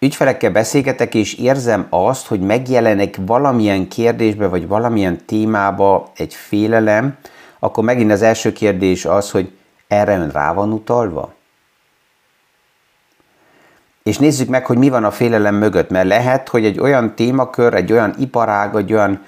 ügyfelekkel 0.06 0.52
beszélgetek, 0.52 1.16
és 1.16 1.34
érzem 1.34 1.88
azt, 1.90 2.28
hogy 2.28 2.40
megjelenik 2.40 3.18
valamilyen 3.26 3.88
kérdésbe, 3.88 4.48
vagy 4.48 4.68
valamilyen 4.68 5.26
témába 5.26 6.12
egy 6.16 6.34
félelem, 6.34 7.18
akkor 7.60 7.84
megint 7.84 8.12
az 8.12 8.22
első 8.22 8.52
kérdés 8.52 9.06
az, 9.06 9.32
hogy 9.32 9.52
erre 9.88 10.18
ön 10.18 10.30
rá 10.30 10.54
van 10.54 10.72
utalva? 10.72 11.34
És 14.04 14.18
nézzük 14.18 14.50
meg, 14.50 14.66
hogy 14.66 14.78
mi 14.78 14.90
van 14.90 15.04
a 15.04 15.12
félelem 15.12 15.56
mögött, 15.56 15.90
mert 15.90 16.08
lehet, 16.08 16.50
hogy 16.50 16.66
egy 16.66 16.80
olyan 16.80 17.16
témakör, 17.16 17.74
egy 17.74 17.92
olyan 17.92 18.16
iparág, 18.20 18.76
egy 18.76 18.94
olyan 18.94 19.26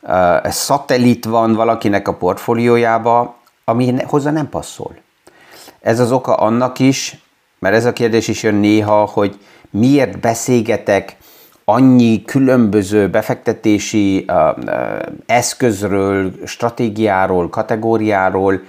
uh, 0.00 0.48
szatellit 0.48 1.24
van 1.24 1.54
valakinek 1.54 2.08
a 2.08 2.14
portfóliójába, 2.14 3.36
ami 3.64 3.94
hozzá 4.02 4.30
nem 4.30 4.48
passzol. 4.48 4.96
Ez 5.80 6.00
az 6.00 6.12
oka 6.12 6.34
annak 6.34 6.78
is, 6.78 7.24
mert 7.58 7.74
ez 7.74 7.84
a 7.84 7.92
kérdés 7.92 8.28
is 8.28 8.42
jön 8.42 8.54
néha, 8.54 9.04
hogy 9.04 9.38
miért 9.70 10.20
beszélgetek 10.20 11.16
annyi 11.64 12.24
különböző 12.24 13.08
befektetési 13.08 14.26
eszközről, 15.26 16.32
stratégiáról, 16.44 17.48
kategóriáról, 17.48 18.60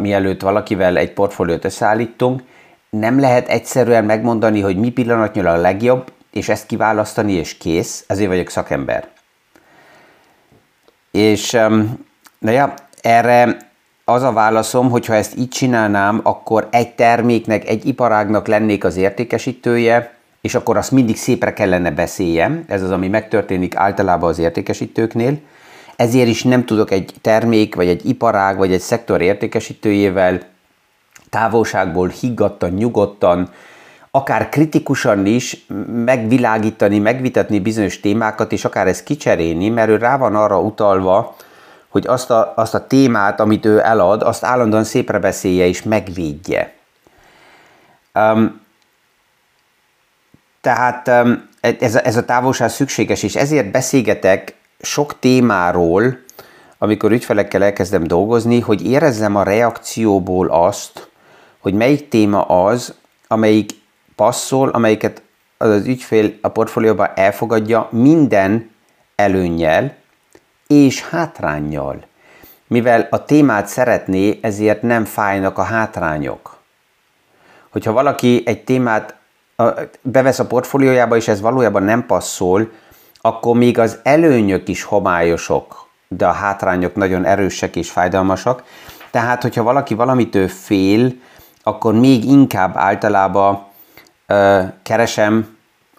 mielőtt 0.00 0.42
valakivel 0.42 0.96
egy 0.96 1.12
portfóliót 1.12 1.64
összeállítunk, 1.64 2.42
nem 2.90 3.20
lehet 3.20 3.48
egyszerűen 3.48 4.04
megmondani, 4.04 4.60
hogy 4.60 4.76
mi 4.76 4.90
pillanatnyilag 4.90 5.56
a 5.56 5.60
legjobb, 5.60 6.12
és 6.30 6.48
ezt 6.48 6.66
kiválasztani, 6.66 7.32
és 7.32 7.56
kész, 7.56 8.04
ezért 8.06 8.28
vagyok 8.28 8.48
szakember. 8.48 9.08
És 11.10 11.50
na 12.38 12.50
ja, 12.50 12.74
erre 13.00 13.56
az 14.08 14.22
a 14.22 14.32
válaszom, 14.32 14.90
hogy 14.90 15.06
ha 15.06 15.14
ezt 15.14 15.36
így 15.36 15.48
csinálnám, 15.48 16.20
akkor 16.22 16.68
egy 16.70 16.94
terméknek, 16.94 17.68
egy 17.68 17.86
iparágnak 17.86 18.46
lennék 18.46 18.84
az 18.84 18.96
értékesítője, 18.96 20.14
és 20.40 20.54
akkor 20.54 20.76
azt 20.76 20.90
mindig 20.90 21.16
szépre 21.16 21.52
kellene 21.52 21.90
beszéljem, 21.90 22.64
ez 22.68 22.82
az, 22.82 22.90
ami 22.90 23.08
megtörténik 23.08 23.76
általában 23.76 24.28
az 24.28 24.38
értékesítőknél, 24.38 25.38
ezért 25.96 26.28
is 26.28 26.42
nem 26.42 26.64
tudok 26.64 26.90
egy 26.90 27.14
termék, 27.20 27.74
vagy 27.74 27.88
egy 27.88 28.08
iparág, 28.08 28.56
vagy 28.56 28.72
egy 28.72 28.80
szektor 28.80 29.20
értékesítőjével 29.20 30.40
távolságból 31.30 32.08
higgadtan, 32.08 32.70
nyugodtan, 32.70 33.50
akár 34.10 34.48
kritikusan 34.48 35.26
is 35.26 35.66
megvilágítani, 36.04 36.98
megvitatni 36.98 37.60
bizonyos 37.60 38.00
témákat, 38.00 38.52
és 38.52 38.64
akár 38.64 38.86
ezt 38.86 39.04
kicserélni, 39.04 39.68
mert 39.68 39.88
ő 39.88 39.96
rá 39.96 40.16
van 40.16 40.36
arra 40.36 40.60
utalva, 40.60 41.36
hogy 41.96 42.06
azt 42.06 42.30
a, 42.30 42.52
azt 42.56 42.74
a 42.74 42.86
témát, 42.86 43.40
amit 43.40 43.64
ő 43.64 43.80
elad, 43.80 44.22
azt 44.22 44.44
állandóan 44.44 44.84
szépre 44.84 45.18
beszélje 45.18 45.66
és 45.66 45.82
megvédje. 45.82 46.72
Um, 48.14 48.60
tehát 50.60 51.08
um, 51.08 51.48
ez, 51.60 51.94
a, 51.94 52.06
ez 52.06 52.16
a 52.16 52.24
távolság 52.24 52.70
szükséges, 52.70 53.22
és 53.22 53.36
ezért 53.36 53.70
beszélgetek 53.70 54.54
sok 54.80 55.18
témáról, 55.18 56.18
amikor 56.78 57.12
ügyfelekkel 57.12 57.62
elkezdem 57.62 58.04
dolgozni, 58.04 58.60
hogy 58.60 58.86
érezzem 58.86 59.36
a 59.36 59.42
reakcióból 59.42 60.48
azt, 60.48 61.08
hogy 61.58 61.74
melyik 61.74 62.08
téma 62.08 62.42
az, 62.42 62.94
amelyik 63.28 63.70
passzol, 64.14 64.68
amelyiket 64.68 65.22
az 65.56 65.86
ügyfél 65.86 66.32
a 66.40 66.48
portfólióban 66.48 67.08
elfogadja 67.14 67.88
minden 67.90 68.70
előnnyel 69.14 69.96
és 70.66 71.08
hátrányjal. 71.08 72.04
Mivel 72.66 73.06
a 73.10 73.24
témát 73.24 73.66
szeretné, 73.66 74.38
ezért 74.42 74.82
nem 74.82 75.04
fájnak 75.04 75.58
a 75.58 75.62
hátrányok. 75.62 76.56
Hogyha 77.70 77.92
valaki 77.92 78.42
egy 78.46 78.64
témát 78.64 79.14
bevesz 80.02 80.38
a 80.38 80.46
portfóliójába, 80.46 81.16
és 81.16 81.28
ez 81.28 81.40
valójában 81.40 81.82
nem 81.82 82.06
passzol, 82.06 82.70
akkor 83.20 83.56
még 83.56 83.78
az 83.78 83.98
előnyök 84.02 84.68
is 84.68 84.82
homályosok, 84.82 85.88
de 86.08 86.26
a 86.26 86.32
hátrányok 86.32 86.94
nagyon 86.94 87.24
erősek 87.24 87.76
és 87.76 87.90
fájdalmasak. 87.90 88.62
Tehát, 89.10 89.42
hogyha 89.42 89.62
valaki 89.62 89.94
valamitől 89.94 90.48
fél, 90.48 91.12
akkor 91.62 91.94
még 91.94 92.24
inkább 92.24 92.76
általában 92.76 93.64
ö, 94.26 94.62
keresem 94.82 95.55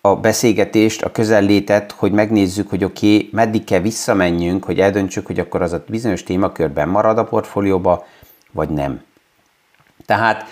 a 0.09 0.15
beszélgetést, 0.15 1.03
a 1.03 1.11
közellétet, 1.11 1.91
hogy 1.91 2.11
megnézzük, 2.11 2.69
hogy 2.69 2.83
oké, 2.83 3.15
okay, 3.15 3.29
meddig 3.31 3.63
kell 3.63 3.79
visszamenjünk, 3.79 4.63
hogy 4.63 4.79
eldöntsük, 4.79 5.25
hogy 5.25 5.39
akkor 5.39 5.61
az 5.61 5.73
a 5.73 5.83
bizonyos 5.87 6.23
témakörben 6.23 6.89
marad 6.89 7.17
a 7.17 7.23
portfólióba, 7.23 8.05
vagy 8.51 8.69
nem. 8.69 9.01
Tehát 10.05 10.45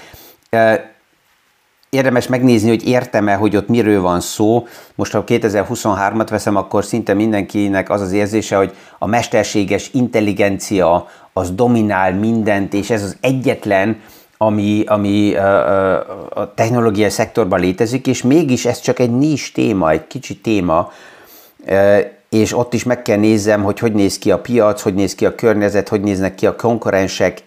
érdemes 1.90 2.28
megnézni, 2.28 2.70
hogy 2.70 2.88
értem-e, 2.88 3.36
hogy 3.36 3.56
ott 3.56 3.68
miről 3.68 4.02
van 4.02 4.20
szó. 4.20 4.68
Most 4.96 5.12
ha 5.12 5.24
2023-at 5.28 6.28
veszem, 6.30 6.56
akkor 6.56 6.86
szinte 6.86 7.14
mindenkinek 7.14 7.90
az 7.90 8.02
az 8.02 8.12
érzése, 8.12 8.56
hogy 8.56 8.76
a 9.00 9.06
mesterséges 9.06 9.90
intelligencia 9.94 11.08
az 11.34 11.52
dominál 11.52 12.14
mindent, 12.14 12.74
és 12.74 12.90
ez 12.90 13.04
az 13.04 13.18
egyetlen, 13.22 14.02
ami, 14.38 14.84
ami 14.88 15.36
a 16.30 16.54
technológiai 16.56 17.10
szektorban 17.10 17.60
létezik, 17.60 18.08
és 18.08 18.24
mégis 18.24 18.66
ez 18.66 18.80
csak 18.80 19.00
egy 19.00 19.12
nis 19.12 19.52
téma, 19.52 19.90
egy 19.90 20.08
kicsi 20.08 20.38
téma, 20.38 20.92
és 22.30 22.58
ott 22.58 22.74
is 22.74 22.84
meg 22.84 23.02
kell 23.02 23.18
nézzem, 23.18 23.64
hogy 23.64 23.80
hogy 23.80 23.94
néz 23.94 24.18
ki 24.18 24.32
a 24.32 24.40
piac, 24.40 24.82
hogy 24.82 24.94
néz 24.94 25.16
ki 25.16 25.26
a 25.26 25.36
környezet, 25.36 25.90
hogy 25.90 26.02
néznek 26.02 26.36
ki 26.36 26.46
a 26.46 26.56
konkurensek, 26.56 27.44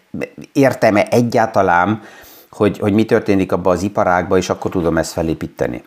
értem-e 0.53 1.07
egyáltalán, 1.11 2.03
hogy, 2.51 2.79
hogy 2.79 2.93
mi 2.93 3.05
történik 3.05 3.53
abban 3.53 3.75
az 3.75 3.83
iparágban, 3.83 4.39
és 4.39 4.51
akkor 4.51 4.71
tudom 4.71 4.99
ezt 4.99 5.13
felépíteni. 5.13 5.83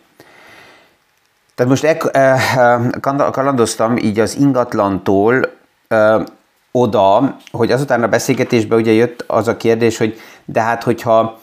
Tehát 1.54 1.72
most 1.72 1.84
e, 1.84 2.10
e, 2.12 3.30
kalandoztam 3.30 3.96
így 3.96 4.20
az 4.20 4.36
ingatlantól 4.36 5.50
e, 5.88 6.24
oda, 6.72 7.36
hogy 7.50 7.72
azután 7.72 8.02
a 8.02 8.08
beszélgetésben 8.08 8.78
ugye 8.78 8.92
jött 8.92 9.24
az 9.26 9.48
a 9.48 9.56
kérdés, 9.56 9.98
hogy 9.98 10.18
de 10.44 10.60
hát 10.60 10.82
hogyha 10.82 11.40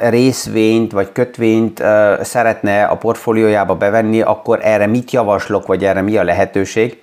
részvényt 0.00 0.92
vagy 0.92 1.12
kötvényt 1.12 1.82
szeretne 2.20 2.84
a 2.84 2.96
portfóliójába 2.96 3.74
bevenni, 3.74 4.20
akkor 4.20 4.58
erre 4.62 4.86
mit 4.86 5.10
javaslok, 5.10 5.66
vagy 5.66 5.84
erre 5.84 6.00
mi 6.00 6.16
a 6.16 6.24
lehetőség. 6.24 7.02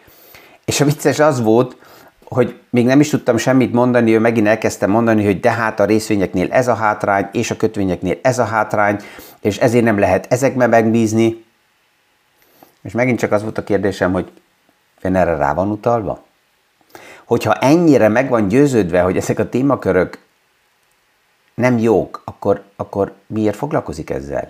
És 0.65 0.81
a 0.81 0.85
vicces 0.85 1.19
az 1.19 1.41
volt, 1.41 1.77
hogy 2.23 2.59
még 2.69 2.85
nem 2.85 2.99
is 2.99 3.09
tudtam 3.09 3.37
semmit 3.37 3.73
mondani, 3.73 4.13
ő 4.13 4.19
megint 4.19 4.47
elkezdte 4.47 4.87
mondani, 4.87 5.25
hogy 5.25 5.39
de 5.39 5.51
hát 5.51 5.79
a 5.79 5.85
részvényeknél 5.85 6.51
ez 6.51 6.67
a 6.67 6.73
hátrány, 6.73 7.29
és 7.31 7.51
a 7.51 7.57
kötvényeknél 7.57 8.17
ez 8.21 8.39
a 8.39 8.43
hátrány, 8.43 8.99
és 9.41 9.57
ezért 9.57 9.83
nem 9.83 9.99
lehet 9.99 10.25
ezekbe 10.29 10.67
megbízni. 10.67 11.45
És 12.83 12.91
megint 12.91 13.19
csak 13.19 13.31
az 13.31 13.41
volt 13.41 13.57
a 13.57 13.63
kérdésem, 13.63 14.11
hogy 14.11 14.31
ön 15.01 15.15
erre 15.15 15.35
rá 15.35 15.53
van 15.53 15.71
utalva? 15.71 16.23
Hogyha 17.25 17.53
ennyire 17.53 18.07
meg 18.07 18.29
van 18.29 18.47
győződve, 18.47 19.01
hogy 19.01 19.17
ezek 19.17 19.39
a 19.39 19.49
témakörök 19.49 20.17
nem 21.53 21.77
jók, 21.77 22.21
akkor, 22.25 22.61
akkor 22.75 23.13
miért 23.27 23.55
foglalkozik 23.55 24.09
ezzel? 24.09 24.47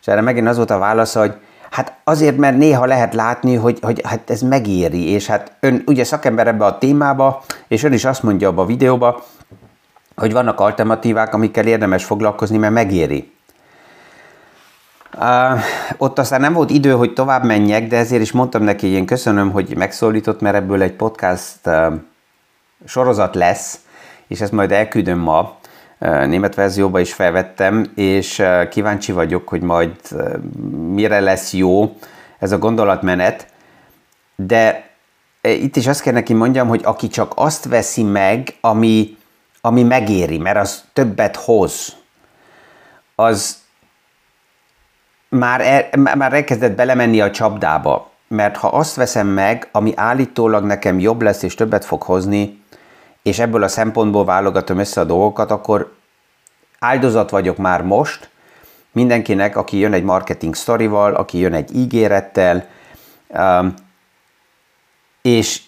És 0.00 0.06
erre 0.06 0.20
megint 0.20 0.48
az 0.48 0.56
volt 0.56 0.70
a 0.70 0.78
válasz, 0.78 1.14
hogy 1.14 1.34
hát 1.70 1.96
azért, 2.04 2.36
mert 2.36 2.56
néha 2.56 2.84
lehet 2.84 3.14
látni, 3.14 3.54
hogy, 3.54 3.78
hogy 3.82 4.00
hát 4.04 4.30
ez 4.30 4.40
megéri, 4.40 5.10
és 5.10 5.26
hát 5.26 5.52
ön 5.60 5.82
ugye 5.86 6.04
szakember 6.04 6.46
ebbe 6.46 6.64
a 6.64 6.78
témába, 6.78 7.44
és 7.68 7.82
ön 7.82 7.92
is 7.92 8.04
azt 8.04 8.22
mondja 8.22 8.48
abba 8.48 8.62
a 8.62 8.66
videóba, 8.66 9.24
hogy 10.16 10.32
vannak 10.32 10.60
alternatívák, 10.60 11.34
amikkel 11.34 11.66
érdemes 11.66 12.04
foglalkozni, 12.04 12.56
mert 12.56 12.72
megéri. 12.72 13.34
Uh, 15.18 15.60
ott 15.96 16.18
aztán 16.18 16.40
nem 16.40 16.52
volt 16.52 16.70
idő, 16.70 16.92
hogy 16.92 17.12
tovább 17.12 17.44
menjek, 17.44 17.86
de 17.86 17.96
ezért 17.96 18.22
is 18.22 18.32
mondtam 18.32 18.62
neki, 18.62 18.86
hogy 18.86 18.96
én 18.96 19.06
köszönöm, 19.06 19.50
hogy 19.50 19.76
megszólított, 19.76 20.40
mert 20.40 20.56
ebből 20.56 20.82
egy 20.82 20.92
podcast 20.92 21.58
uh, 21.64 21.94
sorozat 22.84 23.34
lesz, 23.34 23.78
és 24.26 24.40
ezt 24.40 24.52
majd 24.52 24.72
elküldöm 24.72 25.18
ma. 25.18 25.56
Német 25.98 26.54
verzióba 26.54 27.00
is 27.00 27.12
felvettem, 27.12 27.92
és 27.94 28.42
kíváncsi 28.70 29.12
vagyok, 29.12 29.48
hogy 29.48 29.60
majd 29.60 29.96
mire 30.92 31.20
lesz 31.20 31.52
jó 31.52 31.96
ez 32.38 32.52
a 32.52 32.58
gondolatmenet. 32.58 33.46
De 34.36 34.90
itt 35.40 35.76
is 35.76 35.86
azt 35.86 36.02
kell 36.02 36.12
neki 36.12 36.32
mondjam, 36.32 36.68
hogy 36.68 36.80
aki 36.84 37.08
csak 37.08 37.32
azt 37.36 37.64
veszi 37.64 38.02
meg, 38.02 38.56
ami, 38.60 39.16
ami 39.60 39.82
megéri, 39.82 40.38
mert 40.38 40.58
az 40.58 40.84
többet 40.92 41.36
hoz, 41.36 41.96
az, 43.14 43.58
már, 45.28 45.60
el, 45.60 46.14
már 46.16 46.32
elkezdett 46.32 46.76
belemenni 46.76 47.20
a 47.20 47.30
csapdába, 47.30 48.10
mert 48.28 48.56
ha 48.56 48.68
azt 48.68 48.94
veszem 48.94 49.26
meg, 49.26 49.68
ami 49.72 49.92
állítólag 49.96 50.64
nekem 50.64 50.98
jobb 50.98 51.22
lesz 51.22 51.42
és 51.42 51.54
többet 51.54 51.84
fog 51.84 52.02
hozni, 52.02 52.62
és 53.26 53.38
ebből 53.38 53.62
a 53.62 53.68
szempontból 53.68 54.24
válogatom 54.24 54.78
össze 54.78 55.00
a 55.00 55.04
dolgokat, 55.04 55.50
akkor 55.50 55.92
áldozat 56.78 57.30
vagyok 57.30 57.56
már 57.56 57.82
most 57.82 58.30
mindenkinek, 58.92 59.56
aki 59.56 59.78
jön 59.78 59.92
egy 59.92 60.02
marketing 60.02 60.54
sztorival, 60.54 61.14
aki 61.14 61.38
jön 61.38 61.54
egy 61.54 61.76
ígérettel, 61.76 62.68
um, 63.28 63.74
és 65.22 65.60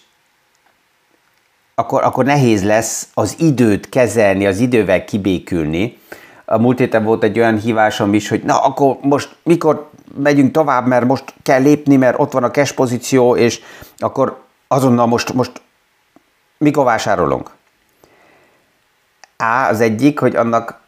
akkor, 1.75 2.03
akkor 2.03 2.25
nehéz 2.25 2.63
lesz 2.63 3.07
az 3.13 3.35
időt 3.39 3.89
kezelni, 3.89 4.45
az 4.45 4.59
idővel 4.59 5.05
kibékülni. 5.05 5.97
A 6.45 6.57
múlt 6.57 6.79
héten 6.79 7.03
volt 7.03 7.23
egy 7.23 7.39
olyan 7.39 7.59
hívásom 7.59 8.13
is, 8.13 8.29
hogy 8.29 8.43
na 8.43 8.63
akkor 8.63 8.97
most 9.01 9.35
mikor 9.43 9.89
megyünk 10.17 10.51
tovább, 10.51 10.87
mert 10.87 11.05
most 11.05 11.33
kell 11.43 11.61
lépni, 11.61 11.95
mert 11.95 12.19
ott 12.19 12.31
van 12.31 12.43
a 12.43 12.51
cash 12.51 12.73
pozíció, 12.73 13.35
és 13.35 13.61
akkor 13.97 14.41
azonnal 14.67 15.05
most, 15.05 15.33
most 15.33 15.61
mikor 16.59 16.85
vásárolunk? 16.85 17.51
A, 19.37 19.67
az 19.69 19.79
egyik, 19.79 20.19
hogy 20.19 20.35
annak 20.35 20.79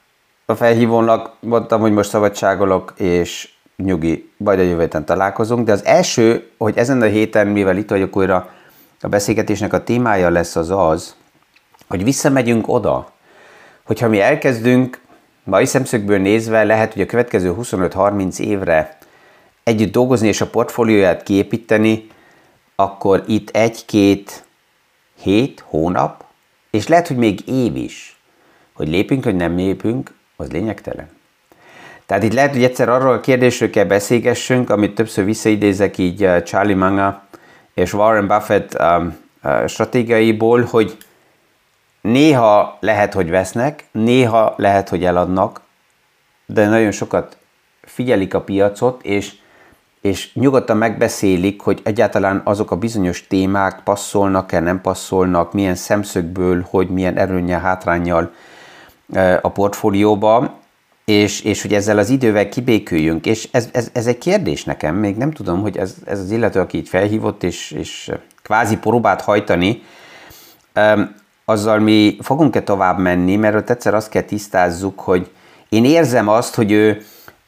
a 0.45 0.55
felhívónak 0.55 1.35
mondtam, 1.39 1.81
hogy 1.81 1.91
most 1.91 2.09
szabadságolok, 2.09 2.93
és 2.97 3.49
nyugi, 3.75 4.31
majd 4.37 4.59
a 4.59 4.63
jövő 4.63 4.81
héten 4.81 5.05
találkozunk, 5.05 5.65
de 5.65 5.71
az 5.71 5.85
első, 5.85 6.49
hogy 6.57 6.77
ezen 6.77 7.01
a 7.01 7.05
héten, 7.05 7.47
mivel 7.47 7.77
itt 7.77 7.89
vagyok 7.89 8.17
újra, 8.17 8.49
a 9.01 9.07
beszélgetésnek 9.07 9.73
a 9.73 9.83
témája 9.83 10.29
lesz 10.29 10.55
az 10.55 10.69
az, 10.69 11.15
hogy 11.87 12.03
visszamegyünk 12.03 12.67
oda, 12.67 13.11
hogyha 13.83 14.07
mi 14.07 14.19
elkezdünk, 14.19 15.01
mai 15.43 15.65
szemszögből 15.65 16.19
nézve 16.19 16.63
lehet, 16.63 16.93
hogy 16.93 17.01
a 17.01 17.05
következő 17.05 17.55
25-30 17.59 18.39
évre 18.39 18.97
együtt 19.63 19.91
dolgozni 19.91 20.27
és 20.27 20.41
a 20.41 20.49
portfólióját 20.49 21.23
kiépíteni, 21.23 22.07
akkor 22.75 23.23
itt 23.27 23.49
egy-két 23.49 24.43
hét, 25.21 25.63
hónap, 25.65 26.23
és 26.69 26.87
lehet, 26.87 27.07
hogy 27.07 27.17
még 27.17 27.47
év 27.47 27.75
is, 27.75 28.19
hogy 28.73 28.87
lépünk, 28.87 29.23
vagy 29.23 29.35
nem 29.35 29.55
lépünk, 29.55 30.13
az 30.35 30.51
lényegtelen. 30.51 31.09
Tehát 32.05 32.23
itt 32.23 32.33
lehet, 32.33 32.51
hogy 32.51 32.63
egyszer 32.63 32.89
arról 32.89 33.13
a 33.13 33.19
kérdésről 33.19 33.69
kell 33.69 33.85
beszélgessünk, 33.85 34.69
amit 34.69 34.95
többször 34.95 35.25
visszaidézek 35.25 35.97
így 35.97 36.23
uh, 36.23 36.43
Charlie 36.43 36.73
Manga 36.73 37.23
és 37.73 37.93
Warren 37.93 38.27
Buffett 38.27 38.81
um, 38.81 39.17
uh, 39.43 39.67
stratégiaiból, 39.67 40.63
hogy 40.63 40.97
néha 42.01 42.77
lehet, 42.79 43.13
hogy 43.13 43.29
vesznek, 43.29 43.85
néha 43.91 44.53
lehet, 44.57 44.89
hogy 44.89 45.03
eladnak, 45.03 45.61
de 46.45 46.67
nagyon 46.67 46.91
sokat 46.91 47.37
figyelik 47.81 48.33
a 48.33 48.41
piacot, 48.41 49.03
és, 49.03 49.33
és 50.01 50.33
nyugodtan 50.33 50.77
megbeszélik, 50.77 51.61
hogy 51.61 51.81
egyáltalán 51.83 52.41
azok 52.43 52.71
a 52.71 52.75
bizonyos 52.75 53.27
témák 53.27 53.83
passzolnak-e, 53.83 54.59
nem 54.59 54.81
passzolnak, 54.81 55.53
milyen 55.53 55.75
szemszögből, 55.75 56.65
hogy 56.69 56.89
milyen 56.89 57.17
erőnnyel, 57.17 57.59
hátrányjal 57.59 58.31
uh, 59.09 59.37
a 59.41 59.49
portfólióba, 59.49 60.59
és, 61.05 61.41
és 61.41 61.61
hogy 61.61 61.73
ezzel 61.73 61.97
az 61.97 62.09
idővel 62.09 62.49
kibéküljünk, 62.49 63.25
és 63.25 63.49
ez, 63.51 63.69
ez, 63.71 63.89
ez 63.93 64.07
egy 64.07 64.17
kérdés 64.17 64.63
nekem, 64.63 64.95
még 64.95 65.17
nem 65.17 65.31
tudom, 65.31 65.61
hogy 65.61 65.77
ez, 65.77 65.95
ez 66.05 66.19
az 66.19 66.31
illető, 66.31 66.59
aki 66.59 66.77
így 66.77 66.89
felhívott, 66.89 67.43
és, 67.43 67.71
és 67.71 68.11
kvázi 68.43 68.77
próbált 68.77 69.21
hajtani, 69.21 69.81
um, 70.75 71.15
azzal 71.45 71.79
mi 71.79 72.17
fogunk-e 72.21 72.63
tovább 72.63 72.99
menni, 72.99 73.35
mert 73.35 73.55
ott 73.55 73.69
egyszer 73.69 73.93
azt 73.93 74.09
kell 74.09 74.21
tisztázzuk, 74.21 74.99
hogy 74.99 75.31
én 75.69 75.85
érzem 75.85 76.27
azt, 76.27 76.55
hogy 76.55 76.71
ő, 76.71 77.01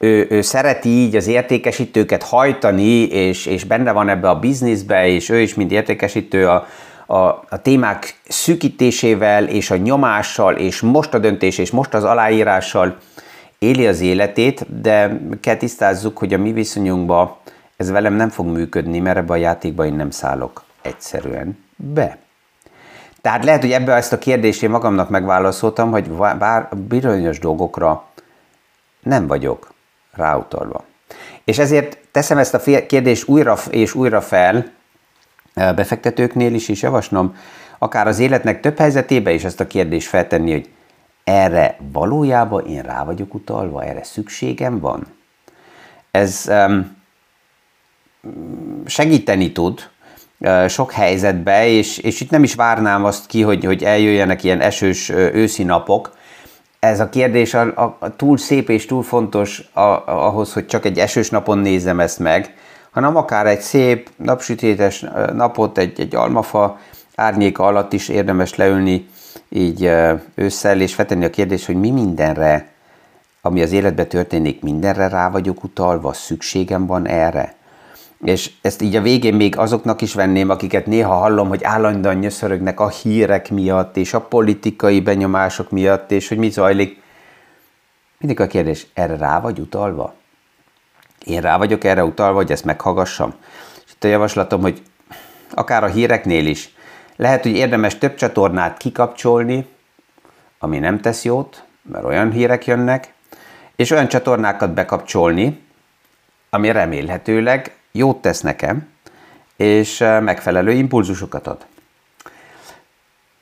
ő, 0.04 0.26
ő 0.30 0.40
szereti 0.40 0.88
így 0.88 1.16
az 1.16 1.26
értékesítőket 1.26 2.22
hajtani, 2.22 3.02
és, 3.02 3.46
és 3.46 3.64
benne 3.64 3.92
van 3.92 4.08
ebbe 4.08 4.28
a 4.28 4.38
bizniszbe, 4.38 5.06
és 5.06 5.28
ő 5.28 5.40
is, 5.40 5.54
mint 5.54 5.70
értékesítő 5.70 6.48
a, 6.48 6.66
a, 7.06 7.16
a 7.48 7.62
témák 7.62 8.20
szűkítésével, 8.28 9.48
és 9.48 9.70
a 9.70 9.76
nyomással, 9.76 10.56
és 10.56 10.80
most 10.80 11.14
a 11.14 11.18
döntés, 11.18 11.58
és 11.58 11.70
most 11.70 11.94
az 11.94 12.04
aláírással 12.04 12.96
éli 13.58 13.86
az 13.86 14.00
életét, 14.00 14.80
de 14.80 15.20
kell 15.40 15.56
tisztázzuk, 15.56 16.18
hogy 16.18 16.34
a 16.34 16.38
mi 16.38 16.52
viszonyunkban 16.52 17.36
ez 17.76 17.90
velem 17.90 18.14
nem 18.14 18.28
fog 18.28 18.46
működni, 18.46 18.98
mert 18.98 19.16
ebbe 19.16 19.32
a 19.32 19.36
játékba 19.36 19.86
én 19.86 19.94
nem 19.94 20.10
szállok 20.10 20.64
egyszerűen 20.82 21.58
be. 21.76 22.18
Tehát 23.20 23.44
lehet, 23.44 23.60
hogy 23.60 23.72
ebbe 23.72 23.92
ezt 23.92 24.12
a 24.12 24.18
kérdést 24.18 24.62
én 24.62 24.70
magamnak 24.70 25.08
megválaszoltam, 25.08 25.90
hogy 25.90 26.08
bár 26.10 26.68
bizonyos 26.88 27.38
dolgokra 27.38 28.04
nem 29.02 29.26
vagyok 29.26 29.73
ráutalva. 30.16 30.84
És 31.44 31.58
ezért 31.58 31.98
teszem 32.10 32.38
ezt 32.38 32.54
a 32.54 32.86
kérdést 32.86 33.28
újra 33.28 33.56
és 33.70 33.94
újra 33.94 34.20
fel 34.20 34.72
befektetőknél 35.54 36.54
is, 36.54 36.68
és 36.68 36.82
javaslom, 36.82 37.36
akár 37.78 38.06
az 38.06 38.18
életnek 38.18 38.60
több 38.60 38.78
helyzetébe 38.78 39.32
is 39.32 39.44
ezt 39.44 39.60
a 39.60 39.66
kérdést 39.66 40.08
feltenni, 40.08 40.52
hogy 40.52 40.68
erre 41.24 41.76
valójában 41.92 42.66
én 42.66 42.82
rá 42.82 43.04
vagyok 43.04 43.34
utalva, 43.34 43.84
erre 43.84 44.04
szükségem 44.04 44.80
van. 44.80 45.06
Ez 46.10 46.44
um, 46.48 46.96
segíteni 48.86 49.52
tud 49.52 49.90
sok 50.68 50.92
helyzetbe, 50.92 51.66
és, 51.66 51.98
és 51.98 52.20
itt 52.20 52.30
nem 52.30 52.42
is 52.42 52.54
várnám 52.54 53.04
azt 53.04 53.26
ki, 53.26 53.42
hogy, 53.42 53.64
hogy 53.64 53.84
eljöjjenek 53.84 54.44
ilyen 54.44 54.60
esős 54.60 55.08
őszi 55.08 55.62
napok. 55.62 56.13
Ez 56.84 57.00
a 57.00 57.08
kérdés 57.08 57.54
a, 57.54 57.60
a, 57.60 57.96
a 57.98 58.16
túl 58.16 58.38
szép 58.38 58.68
és 58.68 58.86
túl 58.86 59.02
fontos 59.02 59.68
a, 59.72 59.80
a, 59.80 60.02
ahhoz, 60.06 60.52
hogy 60.52 60.66
csak 60.66 60.84
egy 60.84 60.98
esős 60.98 61.30
napon 61.30 61.58
nézem 61.58 62.00
ezt 62.00 62.18
meg, 62.18 62.54
hanem 62.90 63.16
akár 63.16 63.46
egy 63.46 63.60
szép 63.60 64.10
napsütétes 64.16 65.04
napot, 65.32 65.78
egy, 65.78 66.00
egy 66.00 66.14
almafa 66.14 66.78
árnyéka 67.14 67.64
alatt 67.64 67.92
is 67.92 68.08
érdemes 68.08 68.54
leülni, 68.54 69.08
így 69.48 69.90
ősszel, 70.34 70.80
és 70.80 70.94
feltenni 70.94 71.24
a 71.24 71.30
kérdést, 71.30 71.66
hogy 71.66 71.76
mi 71.76 71.90
mindenre, 71.90 72.68
ami 73.40 73.62
az 73.62 73.72
életben 73.72 74.08
történik, 74.08 74.62
mindenre 74.62 75.08
rá 75.08 75.30
vagyok 75.30 75.64
utalva, 75.64 76.12
szükségem 76.12 76.86
van 76.86 77.06
erre. 77.06 77.54
És 78.24 78.50
ezt 78.60 78.82
így 78.82 78.96
a 78.96 79.02
végén 79.02 79.34
még 79.34 79.56
azoknak 79.56 80.00
is 80.00 80.14
venném, 80.14 80.50
akiket 80.50 80.86
néha 80.86 81.14
hallom, 81.14 81.48
hogy 81.48 81.64
állandóan 81.64 82.16
nyöszörögnek 82.16 82.80
a 82.80 82.88
hírek 82.88 83.50
miatt, 83.50 83.96
és 83.96 84.14
a 84.14 84.20
politikai 84.20 85.00
benyomások 85.00 85.70
miatt, 85.70 86.10
és 86.10 86.28
hogy 86.28 86.38
mi 86.38 86.50
zajlik. 86.50 87.02
Mindig 88.18 88.40
a 88.40 88.46
kérdés, 88.46 88.86
erre 88.94 89.16
rá 89.16 89.40
vagy 89.40 89.58
utalva? 89.58 90.14
Én 91.24 91.40
rá 91.40 91.56
vagyok 91.56 91.84
erre 91.84 92.04
utalva, 92.04 92.36
hogy 92.36 92.50
ezt 92.50 92.64
meghallgassam? 92.64 93.34
És 93.86 93.92
itt 93.92 94.04
a 94.04 94.08
javaslatom, 94.08 94.60
hogy 94.60 94.82
akár 95.50 95.84
a 95.84 95.88
híreknél 95.88 96.46
is, 96.46 96.74
lehet, 97.16 97.42
hogy 97.42 97.56
érdemes 97.56 97.98
több 97.98 98.14
csatornát 98.14 98.76
kikapcsolni, 98.76 99.66
ami 100.58 100.78
nem 100.78 101.00
tesz 101.00 101.24
jót, 101.24 101.64
mert 101.82 102.04
olyan 102.04 102.30
hírek 102.30 102.66
jönnek, 102.66 103.12
és 103.76 103.90
olyan 103.90 104.08
csatornákat 104.08 104.74
bekapcsolni, 104.74 105.60
ami 106.50 106.72
remélhetőleg 106.72 107.72
jót 107.96 108.20
tesz 108.20 108.40
nekem, 108.40 108.88
és 109.56 109.98
megfelelő 109.98 110.70
impulzusokat 110.72 111.46
ad. 111.46 111.66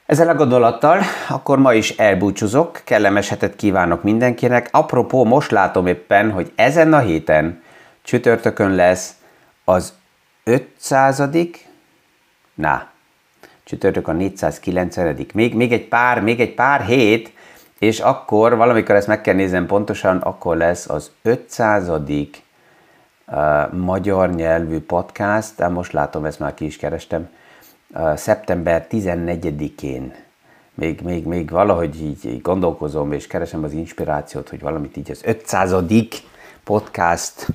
Ezzel 0.06 0.28
a 0.28 0.34
gondolattal 0.34 1.00
akkor 1.28 1.58
ma 1.58 1.74
is 1.74 1.90
elbúcsúzok, 1.90 2.80
kellemes 2.84 3.28
hetet 3.28 3.56
kívánok 3.56 4.02
mindenkinek. 4.02 4.68
Apropó, 4.70 5.24
most 5.24 5.50
látom 5.50 5.86
éppen, 5.86 6.30
hogy 6.30 6.52
ezen 6.54 6.92
a 6.92 6.98
héten 6.98 7.62
csütörtökön 8.02 8.74
lesz 8.74 9.14
az 9.64 9.92
500 10.44 11.22
Na, 12.54 12.86
csütörtök 13.64 14.08
a 14.08 14.12
490 14.12 15.26
még, 15.34 15.54
még 15.54 15.72
egy 15.72 15.88
pár, 15.88 16.20
még 16.20 16.40
egy 16.40 16.54
pár 16.54 16.80
hét, 16.80 17.32
és 17.78 18.00
akkor, 18.00 18.56
valamikor 18.56 18.94
ezt 18.94 19.06
meg 19.06 19.20
kell 19.20 19.34
nézem 19.34 19.66
pontosan, 19.66 20.16
akkor 20.16 20.56
lesz 20.56 20.88
az 20.88 21.10
500 21.22 21.88
uh, 21.88 22.08
magyar 23.72 24.34
nyelvű 24.34 24.80
podcast, 24.80 25.56
de 25.56 25.68
most 25.68 25.92
látom, 25.92 26.24
ezt 26.24 26.38
már 26.38 26.54
ki 26.54 26.64
is 26.64 26.76
kerestem, 26.76 27.28
szeptember 28.14 28.86
14-én. 28.90 30.14
Még, 30.74 31.00
még, 31.00 31.26
még 31.26 31.50
valahogy 31.50 32.02
így, 32.02 32.40
gondolkozom, 32.42 33.12
és 33.12 33.26
keresem 33.26 33.64
az 33.64 33.72
inspirációt, 33.72 34.48
hogy 34.48 34.60
valamit 34.60 34.96
így 34.96 35.10
az 35.10 35.20
500 35.24 35.74
podcast 36.64 37.46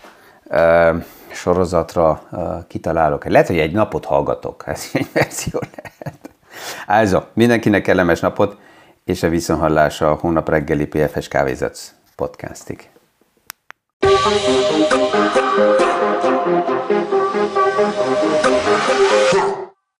uh, 0.45 1.03
sorozatra 1.31 2.21
uh, 2.31 2.67
kitalálok. 2.67 3.25
Lehet, 3.25 3.47
hogy 3.47 3.59
egy 3.59 3.71
napot 3.71 4.05
hallgatok, 4.05 4.63
ez 4.67 4.89
egy 4.93 5.07
verzió 5.13 5.59
lehet. 5.75 6.29
Also, 6.87 7.21
mindenkinek 7.33 7.81
kellemes 7.81 8.19
napot, 8.19 8.57
és 9.05 9.23
a 9.23 9.29
viszonhallása 9.29 10.11
a 10.11 10.17
hónap 10.21 10.49
reggeli 10.49 10.85
PFS 10.85 11.27
Kávézatsz 11.27 11.93
podcastig. 12.15 12.89
Thank 14.29 15.91
you. 15.91 15.96